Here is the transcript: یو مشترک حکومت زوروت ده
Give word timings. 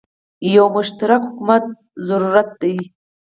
یو 0.55 0.65
مشترک 0.75 1.21
حکومت 1.29 1.63
زوروت 2.07 2.49
ده 2.61 2.73